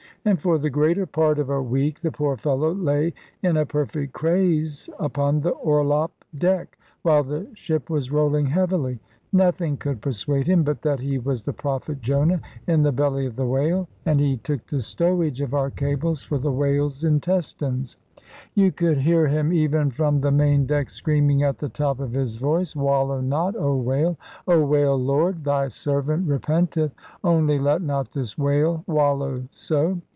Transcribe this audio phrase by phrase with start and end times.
[0.23, 3.11] And for the greater part of a week, the poor fellow lay
[3.41, 8.99] in a perfect craze upon the orlop deck, while the ship was rolling heavily.
[9.33, 13.35] Nothing could persuade him but that he was the prophet Jonah in the belly of
[13.35, 17.97] the whale, and he took the stowage of our cables for the whale's intestines.
[18.53, 22.35] You could hear him even from the main deck screaming at the top of his
[22.35, 24.19] voice, "Wallow not, O whale!
[24.47, 24.95] O whale!
[24.95, 26.93] Lord, Thy servant repenteth,
[27.23, 29.97] only let not this whale wallow so."